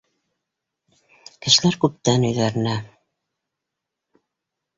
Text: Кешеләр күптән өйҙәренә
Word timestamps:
Кешеләр 1.47 1.77
күптән 1.83 2.25
өйҙәренә 2.31 2.73